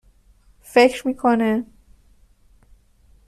[0.61, 1.65] فکر می کنه